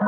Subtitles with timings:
[0.00, 0.06] は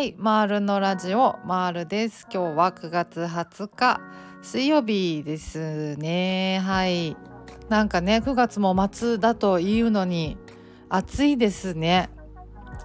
[0.00, 2.26] いマールのラジオマールです。
[2.32, 4.00] 今日は9月20日
[4.40, 6.62] 水曜日ですね。
[6.64, 7.18] はい。
[7.68, 10.38] なんかね9月も末だというのに
[10.88, 12.08] 暑いですね。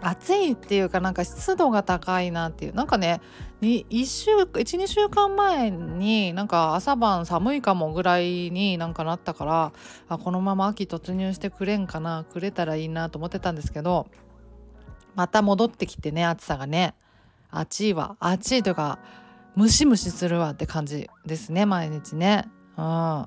[0.02, 2.74] 暑いっていうかなんか湿度が高いなっていう。
[2.74, 3.22] なんかね
[3.62, 9.74] 1週12週間前になんか朝晩寒いかもぐらいになんかなったから
[10.08, 14.08] あこのまま秋突入してくれんかなくれたらいいなと思ってたんですけど
[15.16, 16.94] また戻ってきてね暑さがね。
[17.50, 18.18] 暑いわ。
[18.20, 19.00] 暑いというか
[19.56, 22.48] ムシムシするわって感じですね毎日ね。
[22.78, 23.26] うん。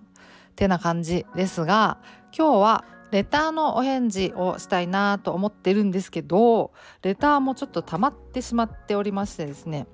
[0.55, 1.99] てな感じですが
[2.37, 9.87] 今日はレターのお返事をしたいなと思ってるんですけどレターもちょっと溜まってしまっておりましてですね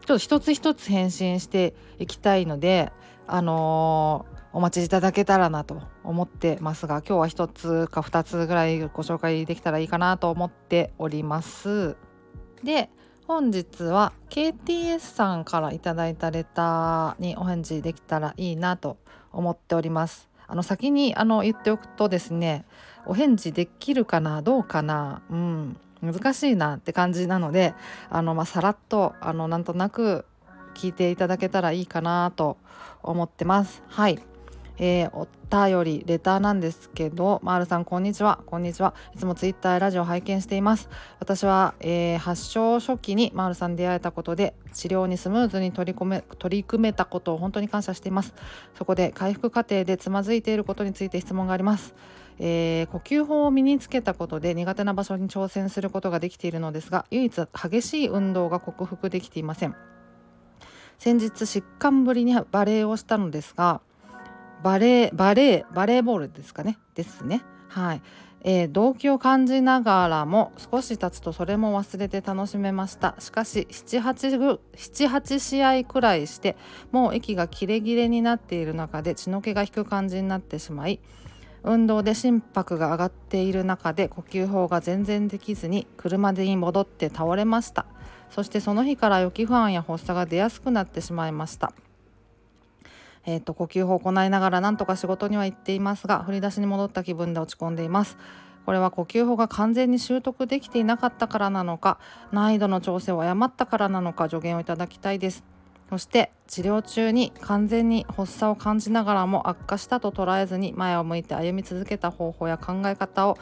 [0.00, 2.92] ちょっと一つ一つ返信していきたいので
[3.26, 11.96] あのー、お待ちいただけたらなと思ってますが今日は一つか二つぐらいご紹介できたらいいかなと思っております。
[12.64, 12.90] で
[13.26, 18.98] 本日は KTS さんから頂いたレターにお返事できたらいいなと
[19.30, 20.31] 思っております。
[20.46, 22.64] あの先にあの言っておくとですね
[23.06, 27.74] お返事できるかなどうかなうん難しいなって感じなので
[28.10, 30.24] あの、まあ、さらっとあのなんとなく
[30.74, 32.56] 聞いていただけたらいいかなと
[33.02, 33.82] 思ってます。
[33.88, 34.31] はい
[34.78, 38.40] えー、お便りレターなんですけど、まーるさんこんにちは。
[38.46, 38.94] こんにちは。
[39.14, 40.88] いつもツイッターラジオ拝見しています。
[41.20, 48.34] 私は、えー、発症初期にまーるさん出会えたことで治療にスムーズに取り込め取り組めたことを本当に感謝しています。
[48.74, 51.94] そこで回復過程でつまずいていることについて質問があります。
[52.38, 59.76] えー、呼吸法を身につけたことで苦手な場所に挑戦することができているのですが唯一激しい運動が克服できていません。
[60.98, 63.80] 先日疾患ぶりにバレエをしたのですが
[64.62, 66.78] バレーバレーバレーボールですかね。
[66.94, 67.42] ですね。
[67.68, 68.02] はい、
[68.42, 73.14] えー、動機を感じながらも少し経つとそれも忘れて楽しめました。
[73.18, 76.56] しかし78試合くらいして
[76.90, 81.00] もう息がキレキレになっている中で血の気が引く感じになってしまい
[81.64, 87.86] 運動で心拍が上がっている中で呼吸法が全然できずに車でに戻って倒れました。
[88.30, 91.72] そしてその日から予期不安や発作が出やすくなってしまいました。
[93.24, 98.16] えーと、呼吸法を行いながらなんとか仕事には行っていますが振り出しに戻った気分で落ち込んでいます。
[98.64, 101.98] これは呼吸法が完全に習得できていなかったからなのか
[102.30, 105.44] 難易度の調整を誤ったからなのか助言をいただきたいです。
[105.90, 113.36] そして治療中に完全に発作を感じながらも悪化したと捉えずに前を向いて歩み続けた方法や考え方を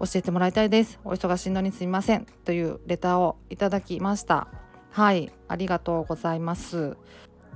[0.00, 0.98] 教えてもらいたいです。
[1.04, 2.26] お忙しいのにすみません。
[2.44, 4.48] というレターをいただきました。
[4.90, 5.30] はい。
[5.48, 6.96] ありがとうございます。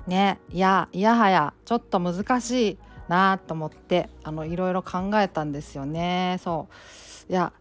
[0.09, 6.39] ねいやいやはやちょっと難しいなと思ってあのいろいろ考えたんですよね。
[6.43, 6.69] そ
[7.29, 7.33] う。
[7.33, 7.53] いや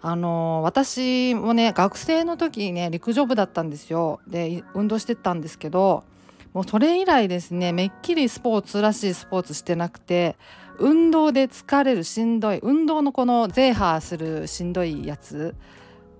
[0.00, 4.20] あの私もね学生の時ね陸上部だったんですよ。
[4.26, 6.04] で運動してたんですけど
[6.52, 10.36] もうそれ以来ですねめっきりスポーツらしいスポーツしてなくて
[10.78, 15.54] 運動で疲れるしんどい運動のこのゼーハーするしんどいやつ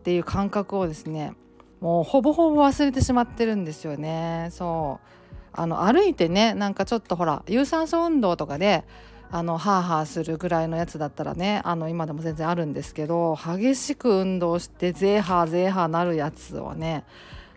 [0.01, 1.35] っていう感覚をですね
[1.81, 4.51] もうほぼほぼ忘れてしまってるんですよね。
[4.53, 5.22] そう。
[5.53, 8.85] あの歩いてねなんかちょっとほら有酸素運動とかで
[9.31, 17.05] あのハーハーするぐらいのやつだったらねあの今でも全然あるんですけど激しく運動してゼーハーゼーハーなるやつをね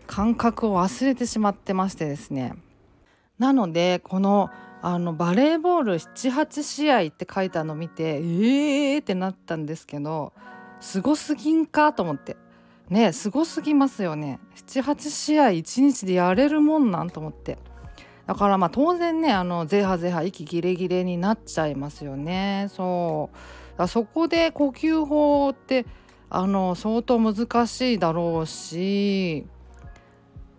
[0.06, 2.54] 感覚を忘れてしまってましてですね。
[3.38, 10.32] なのでこのあのバレーボール78試合って書いたの見てえーってなったんですけど
[10.80, 12.36] すごすぎんかと思って。
[12.88, 14.38] ねすごすぎますよね。
[14.54, 17.58] 78試合1日でやれるもんなんと思って。
[18.26, 23.30] だからまあ当然ねあのゼハゼハ息ギレギレになっちゃいますよねそ
[23.78, 25.86] うそこで呼吸法って
[26.28, 29.46] あの相当難しいだろうし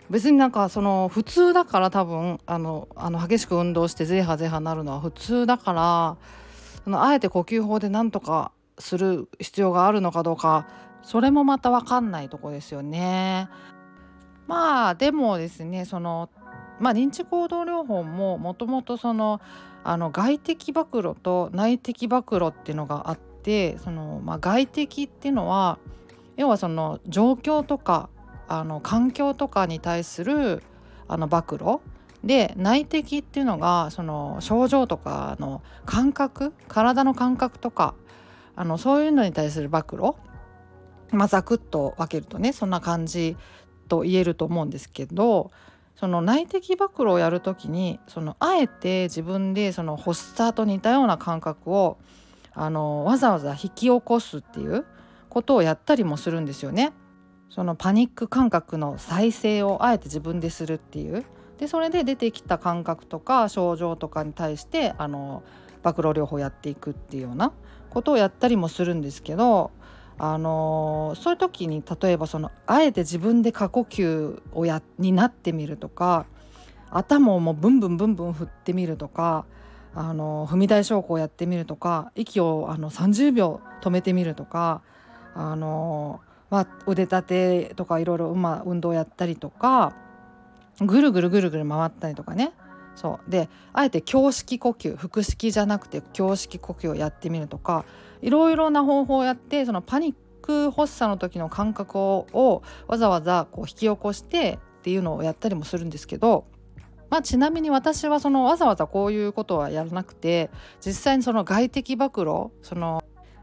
[0.10, 6.18] 別になんかその普通だから多分あのあの激しく運動してゼハゼハなるのは普通だから
[6.86, 10.68] そのあえて呼吸法でなんとかする必要があるのかどうか
[11.02, 13.50] それもまた分かんないとこですよね。
[14.48, 16.30] まあでもですねその
[16.80, 19.42] まあ、認知行動療法ももともとその
[19.84, 25.80] あの外的暴露と内的暴露っていうのがあってその、まあ、外的っていうのは
[26.36, 28.10] 要はその状況とか
[28.48, 30.64] あの環境とかに対する
[31.08, 31.80] あの暴露。
[32.24, 37.94] で内的っていうのがその症状とかの感覚体の感覚とか
[38.56, 40.14] あのそういうのに対する暴露。
[41.12, 43.38] まあざくっと分けるとねそんな感じ
[43.88, 45.52] と言えると思うんですけど
[46.00, 51.98] その内的暴露をやる時にそのあえて自分でその発作と似たような感覚を
[52.54, 54.86] あのわざわざ引き起こすっていう
[55.30, 56.94] ことをやったりもするんですよね。
[57.50, 61.26] そのパニック感覚の再生をあえて自分でするっていう
[61.58, 65.44] でそれで出てきた感覚とか症状とかに対してあの
[65.82, 67.54] 暴露療法やっていくっていうような
[67.90, 69.72] ことをやったりもするんですけど
[70.20, 76.26] あのそういう時に例えばそのあえて自分で過呼吸をやになってみるとか
[76.90, 79.46] 頭をもうブンブンブンブン振ってみるとか
[79.94, 84.82] あの踏み台昇降をやってみるとか息をあの30秒止めてみるとか
[85.36, 88.36] あの、まあ、腕立てとかいろいろ、
[88.66, 89.94] 運動やったりとか
[90.80, 92.54] ぐるぐるぐるぐる回ったりとかね。
[92.98, 93.32] そう。
[93.32, 97.86] であえて胸式呼吸腹式じゃなくて胸式呼吸をやってみるとか
[98.22, 106.46] いろいろな方法をやってそのパニック発作の時の感覚をわざわざこう引き起こしてっていうのをやったりもするんですけど
[107.10, 110.50] まあ、ちなみに私はそのわざわざこういうことはやらなくて
[110.86, 113.02] 実際にその外的暴露その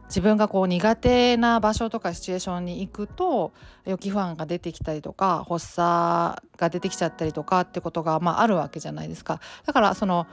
[0.09, 3.53] 自分がこう苦手な場所とかシチュエーションに行くと
[3.85, 9.41] 予期不安が出てきたりとか発作が出てきちゃったりとかってことがまああるわけじゃないですか。
[9.67, 10.27] だからその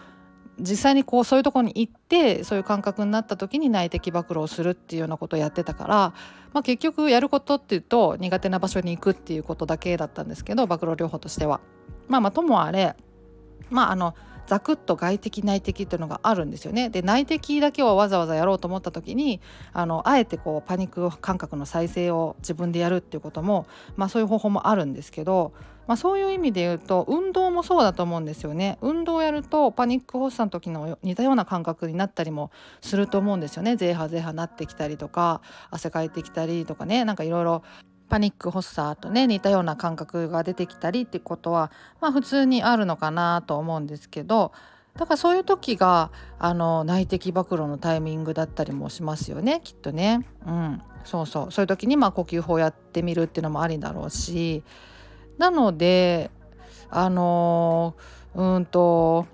[0.60, 5.96] 実際にこうそういうとこに行ってそういう感覚になった時に内的暴露をするっていうようなことをやってたから、
[6.54, 11.62] まあ、結局やることっていうと苦手な場所に行くっていうことだけだったんですけど暴露療法としては。
[12.08, 12.96] まあまあともあれ
[13.70, 14.14] まああの
[14.52, 16.90] ザクッと外的内的っていうのがあるんですよね。
[16.90, 19.40] で内的だけをわざわざやろうと思った時に
[19.72, 23.66] あのあえてこうパニック感覚の再生を自分でやるっていうことも、
[23.96, 25.54] まあ、そういう方法もあるんですけど、
[25.88, 28.78] まあ、そういう意味で言うと運動もそうだと思うんですよね。
[28.82, 32.52] 運動をやるとパニック発作の時の似たような感覚になったりも
[32.82, 33.78] すると思うんですよね。
[33.78, 35.40] ゼーハゼーハなってきたりとか
[35.70, 37.64] 汗かいてきたりとかねなんかいろいろ
[38.12, 41.72] パニック発作とね似たような感覚が出てきたりってことは
[42.02, 44.52] まあ普通にあるのかなと思うんですけど
[44.98, 50.28] だからそういう時があの内的暴露のタイミングだったりもしますよねきっとね。
[50.46, 51.52] うん、そうそう。
[51.54, 54.64] そういう時にまあ呼吸法やってみるっていうのもありだろうし。
[55.38, 56.30] なので
[56.90, 57.96] あの
[58.36, 59.26] うんと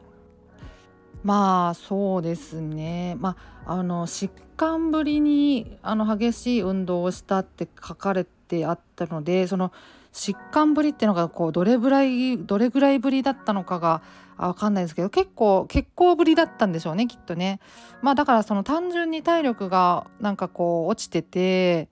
[1.23, 3.17] まあそうですね。
[3.19, 3.35] ま
[3.65, 9.71] ああの疾患ぶりにあの激しい運動をしたって書かれててあったのでその
[10.13, 14.01] 疾患ぶりっていうのがこうどれぐらいどれぐらいぶりだったのかが
[14.37, 17.59] 分かんないですけど結構結構ぶりだったんでしょうねきっとね。
[18.01, 21.89] まあだからその単純に体力がなんかこう落ちてて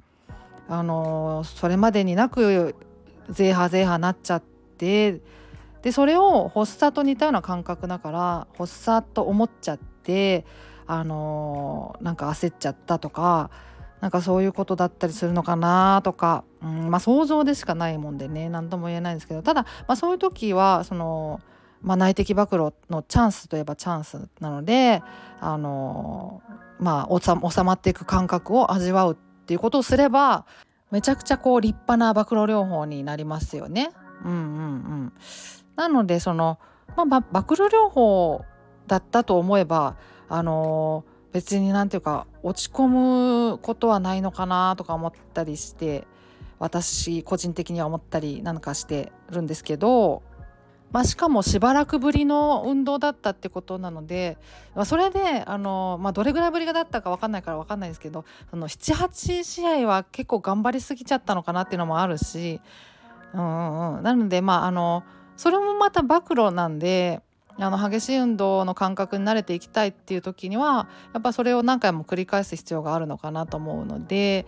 [0.67, 2.75] あのそれまでになく
[3.29, 4.43] ゼーハゼーハなっちゃっ
[4.77, 5.21] て
[5.81, 10.45] でそれを発作と似たような感覚だから発作と思っちゃって
[10.87, 13.49] あのなんか焦っちゃったとか
[14.05, 21.41] なんかそういうことだったりするのかなとか、うん、まあ想像でしかないもんでね何とも言えないんですけどただ、まあ、そういう時はその、
[21.81, 25.01] まあ、内的暴露のチャンスといえばチャンスなので
[25.39, 26.43] あの
[26.79, 29.15] まあ収まっていく感覚を味わうっ
[29.47, 30.45] ていうことをすれば
[30.91, 33.89] めちゃくちゃこう立派な暴露療法になりますよね。
[34.23, 34.39] うんうんう
[35.07, 35.13] ん、
[35.75, 36.59] なのでその、
[36.95, 38.45] まあ、暴露療法
[38.85, 39.97] だったと思えば
[40.29, 41.05] あの
[41.35, 46.07] 別になんていうか落ち込むことはないのかなとか思ったりして
[46.59, 50.23] 私個人的には思ったりなんかしてるんですけど、
[50.93, 54.37] まあ、しかもしばらくぶりの運動だったってことなので、
[54.75, 58.23] まあ、それであの、まあ、どれぐらいぶりがだったか分かんないから分かんないですけど
[58.53, 62.61] 78試合は結構頑張りすぎちゃったのかなっていうのもあるし、
[63.33, 65.03] うんうん、なのでまああの
[65.35, 67.24] それもまた暴露なんで
[67.57, 74.45] あの激しい運動の感覚に慣れていきたいっていう時にはやっぱそれを何回も繰り返す必要があるのかなと思うので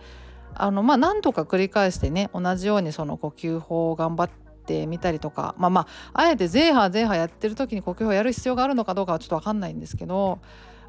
[0.54, 4.30] あのまあ何度か繰り返してね同じようにその呼吸法を頑張っ
[4.66, 5.80] てみたりとかまあま
[6.12, 10.40] ああえてゼーハーゼーハーやってる時に呼吸法をやる必要があるのかどうかはちょっと分かんないんですけど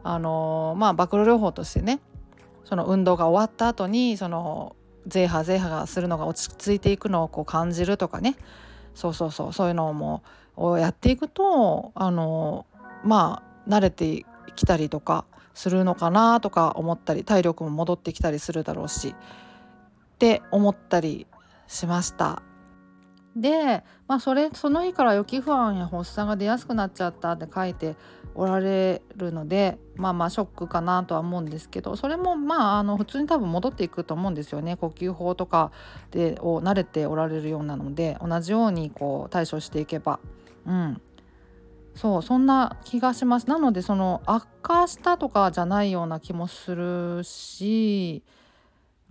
[0.04, 2.00] あのまあ暴露療法としてね
[2.66, 4.76] その運動が終わった後にその
[5.08, 8.36] ゼーハーゼーハーがするのが落ち着いていくのをこう感じるとかね
[8.96, 10.24] そうそうそうそういうのも
[10.55, 12.65] をやっていくとあの
[13.03, 19.15] まあ慣れてきたりとかするのかなとか思ったり体力も戻ってきたりするだろうし
[20.15, 21.27] って思ったり
[21.67, 22.41] しました。
[23.36, 27.95] で、まあ、それその日から予期不安や発作が出やすくなっちゃったって書いて
[28.36, 34.77] おられるのでまあまあショックかなとは思うんですけどそれもまああの普通に多分戻っていくと思うんですよね。
[34.77, 35.71] 呼吸法とか
[36.12, 40.19] でを慣れておられるようなので同じようにこう対処していけば。
[40.65, 41.01] うん。
[41.95, 43.50] そうそんな気がします。
[43.50, 48.24] なのでその悪化したとかじゃないような気もするし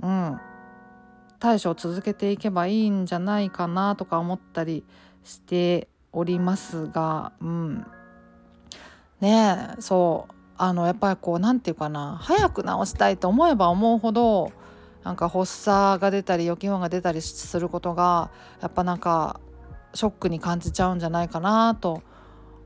[0.02, 0.40] うん。
[1.38, 4.84] 対処を続けていけばいいんじゃないかなとか思ったり
[5.24, 7.86] しておりますがうん。
[9.20, 10.34] ねえそう。
[10.60, 12.18] あのやっぱりこう何て言うかな。
[12.20, 14.52] 早く治したいと思えば思うほど
[15.04, 18.30] なんか発作が出たり予期不安が出たりすることが
[18.60, 19.40] やっぱなんか
[19.94, 22.02] ショックに感じちゃうんじゃないかなと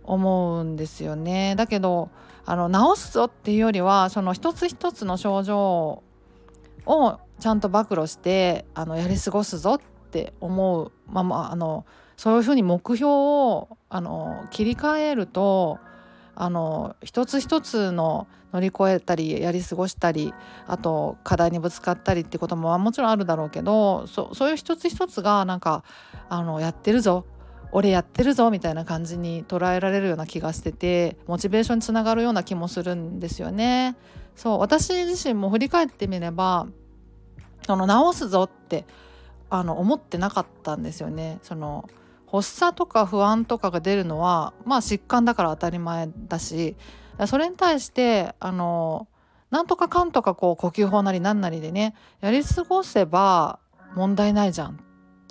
[0.04, 1.54] 思うんですよね。
[1.56, 2.10] だけど
[2.44, 6.02] あの治すぞっていうよりはその一つ一つの症状
[6.86, 11.84] をちゃんと暴露してあのやり過ごすぞって思うままあの
[12.16, 15.78] そういうふうに目標をあの切り替えると
[16.34, 20.34] あの一つ一つの乗り越えたりやり過ごしたり
[20.66, 25.84] あと課題にぶつかったりってことももちろんあるだろうけどそそういう一つ一つがなんか
[26.28, 27.24] あのやってるぞ
[27.72, 33.96] 俺やってるぞみたいな感じに捉えられるような気がしててモチベーションにつながるような気もするんですよね。
[34.36, 36.66] そう私自身も振り返ってみれば
[37.66, 38.86] その直すぞって
[39.50, 41.38] あの思ってなかったんですよね。
[41.42, 41.88] その
[42.30, 46.76] 発作とか不安とかが出るのはまあ疾患だから当たり前だし
[47.26, 49.06] それに対してあの
[49.50, 53.58] なんとかかんとかこう呼吸法なりなんなりでねやり過ごせば
[53.94, 54.80] 問題ないじゃん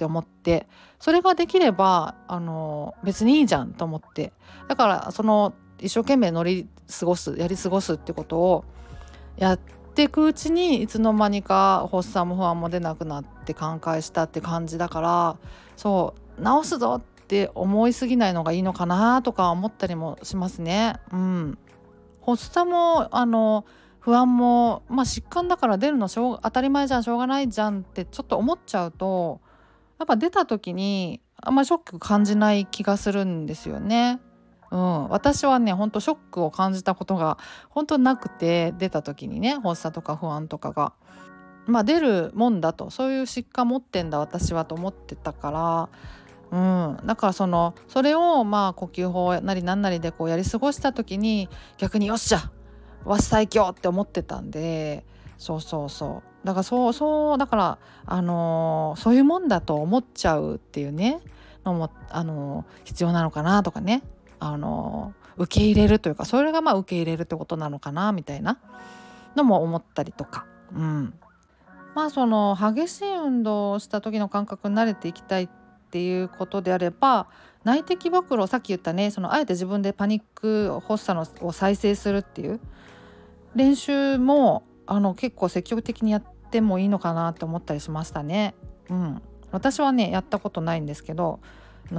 [0.02, 0.68] って思って
[1.00, 4.34] それができればあの別にいいじゃんと思って
[4.68, 6.68] だからその一生懸命乗り
[7.00, 8.66] 過ごすやり過ごすってことを
[9.38, 9.60] やっ
[9.94, 15.38] ていくうちにいつの間にか発作も不安も出なくなって寛解したって感じだから
[15.78, 20.96] そう治すぞって思いすぎないのがいいのかなとか思ったりもしますね。
[21.14, 21.58] うん、
[22.26, 23.66] 発作もあの
[24.00, 29.42] 不安も、まあ、疾患だから出るのしょう当たり前じゃんしょうがないじゃんってちょっと思っちゃうと
[30.02, 34.20] やっぱ出た時にあんまショック感じない気がするんですよね。
[34.72, 37.38] うん、私はねほんとショックを感じたことが
[37.70, 40.94] 本当なくて出た時にね発作とか不安とかが。
[41.68, 45.90] まあ出るもんだとそういう疾患持ってんだ私はと思ってたから
[46.52, 52.52] うん、だからそのそれをまあ呼吸法なりななりでこうやり過ごした時に逆によっしゃ
[53.06, 55.06] わし最強って思ってたんで
[55.42, 56.46] そうそうそう。
[56.46, 61.20] だからそうそうだからあのー、そういうもんだと思っちゃうっていうね
[61.66, 64.04] のもあのー、必要なのかなとかね。
[64.40, 68.60] あのー、受け入れるというかそれがまあ受け入れるってことなのかなみたいな。
[69.36, 70.46] のも思ったりとか。
[70.76, 71.14] うん。
[71.96, 75.50] まあその激しい運動をした時の感覚に慣れていきたいっ
[75.90, 77.28] ていうことであれば
[77.64, 82.62] 内的暴露さっき言ったねそのあえて自分でパニック発作のを再生するっていう
[83.56, 88.56] 練習もあの結構積極的にやってもいいのかなって思ったりしましたね。
[88.90, 89.22] うん、
[89.54, 91.40] 私はねやったことないんですけど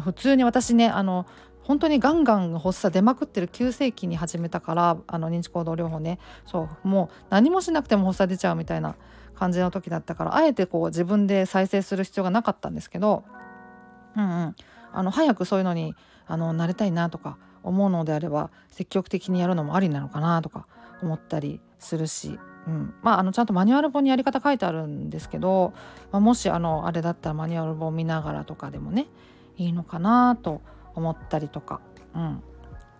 [0.04, 1.24] 普通に私ねあの
[1.62, 6.18] 本当にガンガン発作出まくってる急性期に始めたからあの認知行動療法ね。
[6.44, 8.94] そうもう何もしなくても発作出ちゃうみたいな
[9.36, 13.24] 感じの時だったからあえてこう自分で再生する必要がなかったんですけど、
[14.18, 14.56] うんうん、
[14.92, 15.94] あの早くそういうのに
[16.26, 20.66] あの慣れたいなとか思うのであれば積極的にやるのもありなのかなとか
[21.02, 22.38] 思ったりするし。
[22.66, 22.94] うん。
[23.02, 25.72] まあ、あのちゃんとマニュアル本にやり方書いてあるんですけど、
[26.10, 29.06] まあ、もしあのあれだったらマニュアル本見ながらとかでもね
[29.56, 30.60] いいのかなと
[30.94, 31.80] 思ったりとか、
[32.14, 32.42] うん、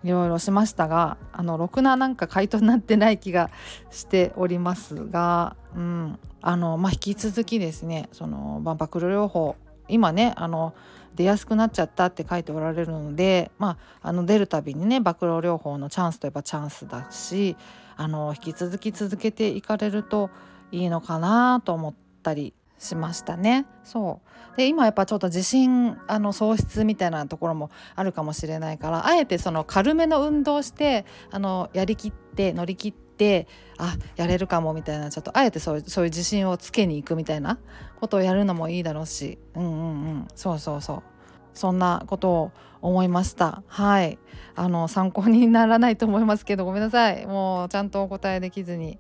[0.05, 3.51] いろいろしましたがあのろくななんか回答になってない気が
[3.91, 6.19] しておりますが、うん。
[6.45, 9.55] あのまあ、引き続きですねその万博療法
[9.89, 10.75] 今ねあの
[11.15, 17.57] 出やすくなっちゃったって書いておられるので、まあ、あの出るたびにね暴露療法のチャンスといえばチャンスだし
[17.97, 20.31] あの引き続き続けていかれると
[20.71, 23.67] いいのかなと思ったりしましたね。
[23.85, 24.21] そ
[24.55, 33.02] うで今やっぱちょっと自信あの喪失みたいなところもあるかもしれないからあえてその軽めの運動してあのやりきって乗り切って
[33.79, 37.59] あやれるかもみたいなちょっとあえてそうそういう自信をつけに行くみたいな
[38.01, 39.39] ことをやるのもいいだろうし。
[39.55, 39.75] うんうんう
[40.19, 40.29] ん。
[40.35, 41.03] そうそうそう。
[41.55, 43.63] そんなことを思いました。
[43.67, 44.19] はい。
[44.55, 47.27] あの参考にならないと思いますけどごめんなさい。
[47.27, 48.99] もうちゃんとお答えできずに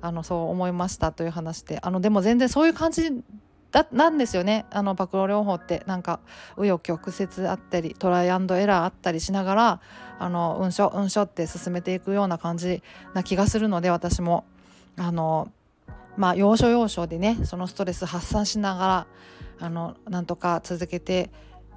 [0.00, 1.78] あのそう思いましたという話で。
[1.82, 3.22] あのでも全然そういう感じ
[3.70, 4.66] だなんですよね。
[4.70, 5.82] あの暴露療法って。
[5.86, 6.20] なんか
[6.56, 9.80] 紆余曲折あったりトライアンドエラーあったりしながら
[10.18, 12.82] あのうんしょうんしょって進めていくような感じ
[13.14, 14.44] な気がするので私も。
[14.96, 15.50] あの
[16.16, 19.06] まあ要所要所でねそのストレス発散しながら
[19.60, 21.30] あのなんとか続けて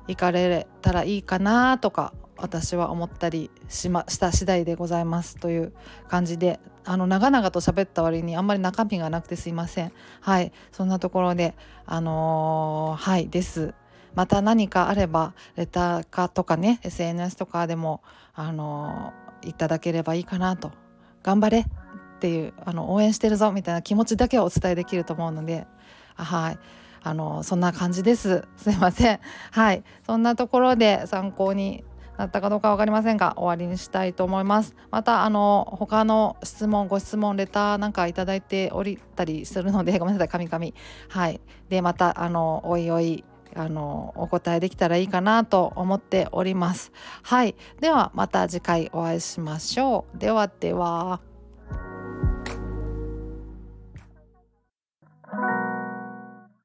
[0.07, 5.73] 行かれたらいいかなとか私は思ったりしました次第でございますという
[6.09, 9.93] 感じであの長々と喋った割にあんまり中身がなくてすいません。
[10.19, 10.51] はい。
[10.71, 11.55] そんなところで
[11.85, 13.73] あのー、はいです。
[14.15, 18.03] また何かあればレターかとかね SNS とかでも
[18.35, 20.71] あのー、いただければいいかなと。
[21.23, 21.59] 頑張れ。
[21.61, 21.65] っ
[22.19, 25.67] ていうあの応援してるぞみたいな気持ちだけはお伝えできると思うので。
[26.15, 26.59] はい。
[27.03, 28.47] あのそんな感じです。
[28.57, 29.19] すいません。
[29.51, 29.83] はい。
[30.05, 31.83] そんなところで参考に
[32.17, 34.75] なったかどうか分かりませんが終わりにしたいと思います。
[34.91, 40.27] またあの他の質問ご質問レターなんかいただいておりたりするのでごめんなさい。
[40.29, 40.65] 神々
[41.09, 41.41] はい。
[41.69, 43.23] でまたあのおいおい
[43.55, 46.91] あのお答えできたらいいかなと思っております。
[47.23, 47.55] はい。
[47.81, 50.17] ではまた次回お会いしましょう。
[50.17, 51.32] ではでは。